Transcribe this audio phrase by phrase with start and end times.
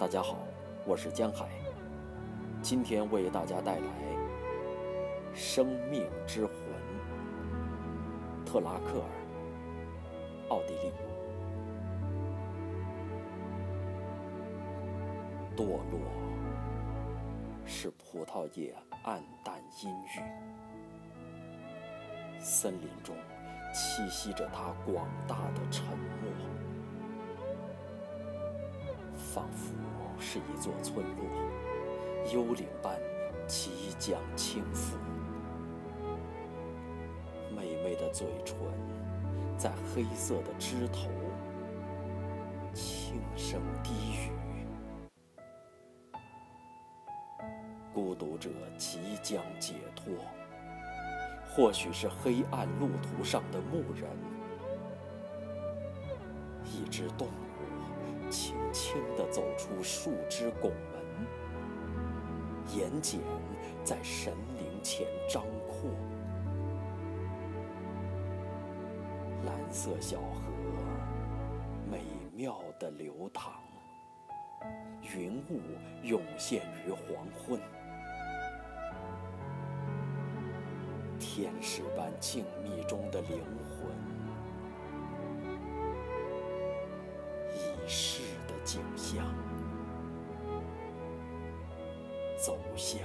[0.00, 0.38] 大家好，
[0.86, 1.46] 我是江海，
[2.62, 3.86] 今天为大家带来
[5.34, 6.54] 《生命之魂》。
[8.46, 9.06] 特拉克尔，
[10.48, 10.90] 奥地利。
[15.54, 16.00] 堕落
[17.66, 20.22] 使葡萄叶黯淡阴郁，
[22.40, 23.14] 森林中
[23.74, 26.32] 栖息着它广大的沉默，
[29.14, 29.74] 仿佛
[30.20, 32.94] 是一座村落，幽灵般
[33.46, 34.94] 即将倾覆。
[37.56, 38.54] 妹妹的嘴唇
[39.56, 41.08] 在黑色的枝头
[42.74, 44.30] 轻声低语。
[47.92, 50.14] 孤独者即将解脱，
[51.48, 54.08] 或许是黑暗路途上的牧人。
[56.64, 57.49] 一只动物
[58.30, 61.26] 轻轻地走出树枝拱门，
[62.76, 63.18] 眼睑
[63.82, 65.90] 在神灵前张阔。
[69.44, 70.42] 蓝色小河
[71.90, 73.54] 美妙地流淌，
[75.12, 75.60] 云雾
[76.04, 77.60] 涌现于黄昏，
[81.18, 83.90] 天使般静谧中的灵魂。
[87.92, 88.19] 是。
[92.40, 92.98] 走向